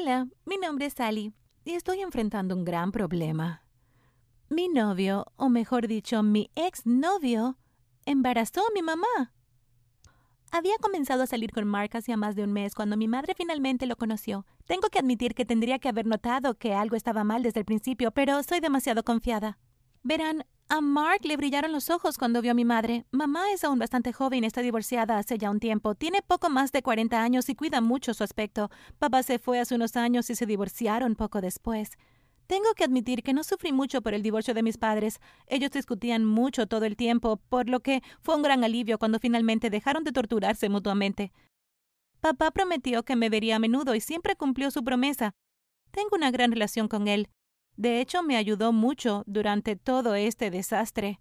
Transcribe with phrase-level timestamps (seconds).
[0.00, 3.66] Hola, mi nombre es Sally y estoy enfrentando un gran problema.
[4.48, 7.58] Mi novio, o mejor dicho, mi exnovio,
[8.06, 9.34] embarazó a mi mamá.
[10.52, 13.84] Había comenzado a salir con Mark hacía más de un mes cuando mi madre finalmente
[13.84, 14.46] lo conoció.
[14.64, 18.10] Tengo que admitir que tendría que haber notado que algo estaba mal desde el principio,
[18.10, 19.58] pero soy demasiado confiada.
[20.02, 23.04] Verán, a Mark le brillaron los ojos cuando vio a mi madre.
[23.10, 25.96] Mamá es aún bastante joven está divorciada hace ya un tiempo.
[25.96, 28.70] Tiene poco más de 40 años y cuida mucho su aspecto.
[29.00, 31.90] Papá se fue hace unos años y se divorciaron poco después.
[32.46, 35.20] Tengo que admitir que no sufrí mucho por el divorcio de mis padres.
[35.48, 39.70] Ellos discutían mucho todo el tiempo, por lo que fue un gran alivio cuando finalmente
[39.70, 41.32] dejaron de torturarse mutuamente.
[42.20, 45.32] Papá prometió que me vería a menudo y siempre cumplió su promesa.
[45.90, 47.28] Tengo una gran relación con él.
[47.80, 51.18] De hecho, me ayudó mucho durante todo este desastre.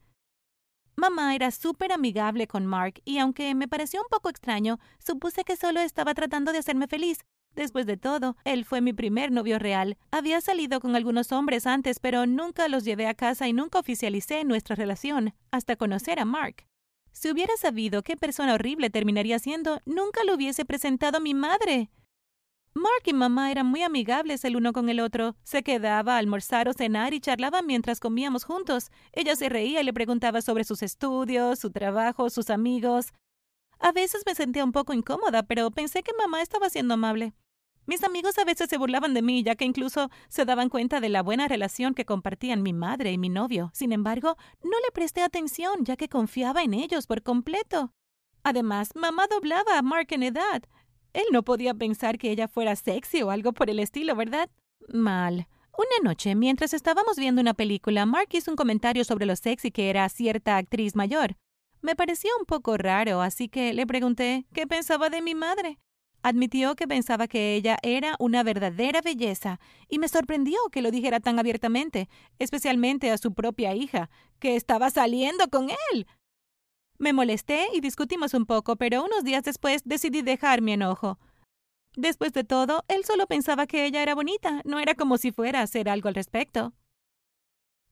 [0.97, 5.55] Mamá era súper amigable con Mark y aunque me pareció un poco extraño, supuse que
[5.55, 7.19] solo estaba tratando de hacerme feliz.
[7.55, 9.97] Después de todo, él fue mi primer novio real.
[10.11, 14.43] Había salido con algunos hombres antes, pero nunca los llevé a casa y nunca oficialicé
[14.43, 16.65] nuestra relación, hasta conocer a Mark.
[17.13, 21.89] Si hubiera sabido qué persona horrible terminaría siendo, nunca lo hubiese presentado a mi madre.
[22.73, 25.35] Mark y mamá eran muy amigables el uno con el otro.
[25.43, 28.91] Se quedaba a almorzar o cenar y charlaban mientras comíamos juntos.
[29.11, 33.13] Ella se reía y le preguntaba sobre sus estudios, su trabajo, sus amigos.
[33.79, 37.33] A veces me sentía un poco incómoda, pero pensé que mamá estaba siendo amable.
[37.85, 41.09] Mis amigos a veces se burlaban de mí, ya que incluso se daban cuenta de
[41.09, 43.71] la buena relación que compartían mi madre y mi novio.
[43.73, 47.91] Sin embargo, no le presté atención, ya que confiaba en ellos por completo.
[48.43, 50.63] Además, mamá doblaba a Mark en edad.
[51.13, 54.49] Él no podía pensar que ella fuera sexy o algo por el estilo, ¿verdad?
[54.87, 55.47] Mal.
[55.77, 59.89] Una noche, mientras estábamos viendo una película, Mark hizo un comentario sobre lo sexy que
[59.89, 61.37] era cierta actriz mayor.
[61.81, 65.79] Me pareció un poco raro, así que le pregunté qué pensaba de mi madre.
[66.21, 71.21] Admitió que pensaba que ella era una verdadera belleza, y me sorprendió que lo dijera
[71.21, 76.07] tan abiertamente, especialmente a su propia hija, que estaba saliendo con él.
[76.99, 81.17] Me molesté y discutimos un poco, pero unos días después decidí dejar mi enojo.
[81.95, 85.61] Después de todo, él solo pensaba que ella era bonita, no era como si fuera
[85.61, 86.73] a hacer algo al respecto.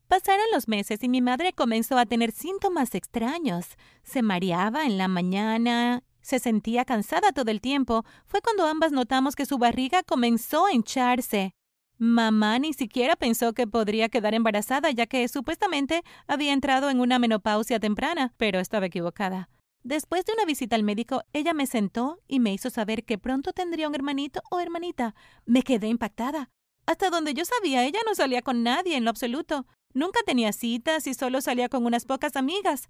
[0.07, 3.77] Pasaron los meses y mi madre comenzó a tener síntomas extraños.
[4.03, 8.03] Se mareaba en la mañana, se sentía cansada todo el tiempo.
[8.25, 11.53] Fue cuando ambas notamos que su barriga comenzó a hincharse.
[11.99, 17.17] Mamá ni siquiera pensó que podría quedar embarazada, ya que supuestamente había entrado en una
[17.17, 19.49] menopausia temprana, pero estaba equivocada.
[19.83, 23.53] Después de una visita al médico, ella me sentó y me hizo saber que pronto
[23.53, 25.15] tendría un hermanito o hermanita.
[25.45, 26.49] Me quedé impactada.
[26.85, 29.65] Hasta donde yo sabía, ella no salía con nadie en lo absoluto.
[29.93, 32.89] Nunca tenía citas y solo salía con unas pocas amigas.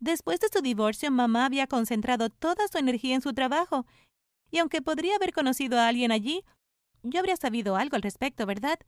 [0.00, 3.86] Después de su divorcio, mamá había concentrado toda su energía en su trabajo,
[4.50, 6.44] y aunque podría haber conocido a alguien allí,
[7.10, 8.78] yo habría sabido algo al respecto, ¿verdad?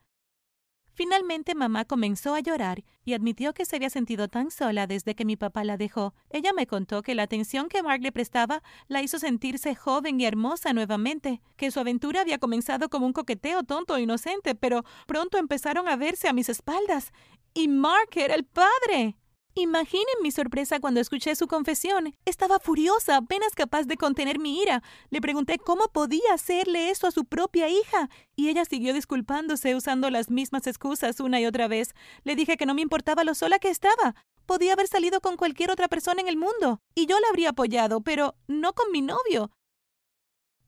[0.98, 5.24] Finalmente mamá comenzó a llorar y admitió que se había sentido tan sola desde que
[5.24, 6.12] mi papá la dejó.
[6.28, 10.24] Ella me contó que la atención que Mark le prestaba la hizo sentirse joven y
[10.24, 15.38] hermosa nuevamente, que su aventura había comenzado como un coqueteo tonto e inocente, pero pronto
[15.38, 17.12] empezaron a verse a mis espaldas.
[17.54, 19.16] Y Mark era el padre.
[19.58, 22.14] Imaginen mi sorpresa cuando escuché su confesión.
[22.24, 24.84] Estaba furiosa, apenas capaz de contener mi ira.
[25.10, 30.10] Le pregunté cómo podía hacerle eso a su propia hija, y ella siguió disculpándose usando
[30.10, 31.92] las mismas excusas una y otra vez.
[32.22, 34.14] Le dije que no me importaba lo sola que estaba.
[34.46, 38.00] Podía haber salido con cualquier otra persona en el mundo, y yo la habría apoyado,
[38.00, 39.50] pero no con mi novio.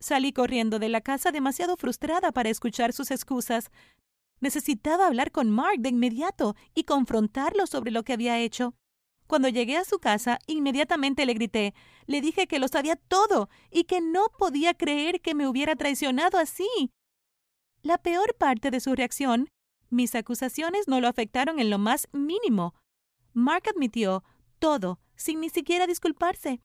[0.00, 3.70] Salí corriendo de la casa demasiado frustrada para escuchar sus excusas.
[4.40, 8.74] Necesitaba hablar con Mark de inmediato y confrontarlo sobre lo que había hecho.
[9.26, 11.74] Cuando llegué a su casa, inmediatamente le grité.
[12.06, 16.38] Le dije que lo sabía todo y que no podía creer que me hubiera traicionado
[16.38, 16.90] así.
[17.82, 19.48] La peor parte de su reacción,
[19.88, 22.74] mis acusaciones no lo afectaron en lo más mínimo.
[23.32, 24.24] Mark admitió
[24.58, 26.60] todo, sin ni siquiera disculparse.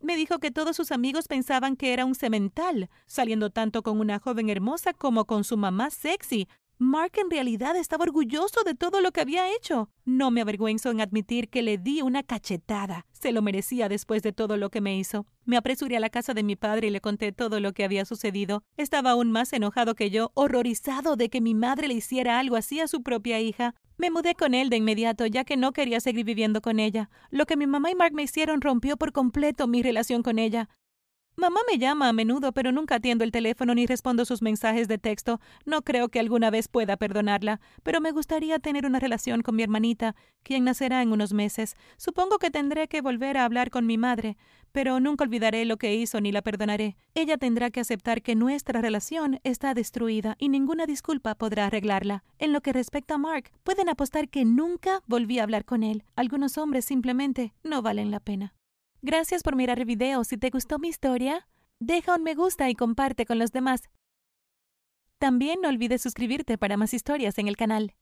[0.00, 4.18] Me dijo que todos sus amigos pensaban que era un semental, saliendo tanto con una
[4.18, 6.48] joven hermosa como con su mamá sexy,
[6.78, 9.88] Mark en realidad estaba orgulloso de todo lo que había hecho.
[10.04, 13.06] No me avergüenzo en admitir que le di una cachetada.
[13.12, 15.24] Se lo merecía después de todo lo que me hizo.
[15.46, 18.04] Me apresuré a la casa de mi padre y le conté todo lo que había
[18.04, 18.62] sucedido.
[18.76, 22.78] Estaba aún más enojado que yo, horrorizado de que mi madre le hiciera algo así
[22.80, 23.74] a su propia hija.
[23.96, 27.08] Me mudé con él de inmediato, ya que no quería seguir viviendo con ella.
[27.30, 30.68] Lo que mi mamá y Mark me hicieron rompió por completo mi relación con ella.
[31.38, 34.96] Mamá me llama a menudo, pero nunca atiendo el teléfono ni respondo sus mensajes de
[34.96, 35.38] texto.
[35.66, 39.62] No creo que alguna vez pueda perdonarla, pero me gustaría tener una relación con mi
[39.62, 41.76] hermanita, quien nacerá en unos meses.
[41.98, 44.38] Supongo que tendré que volver a hablar con mi madre,
[44.72, 46.96] pero nunca olvidaré lo que hizo ni la perdonaré.
[47.14, 52.24] Ella tendrá que aceptar que nuestra relación está destruida y ninguna disculpa podrá arreglarla.
[52.38, 56.02] En lo que respecta a Mark, pueden apostar que nunca volví a hablar con él.
[56.14, 58.54] Algunos hombres simplemente no valen la pena.
[59.02, 60.24] Gracias por mirar el video.
[60.24, 61.48] Si te gustó mi historia,
[61.78, 63.82] deja un me gusta y comparte con los demás.
[65.18, 67.94] También no olvides suscribirte para más historias en el canal.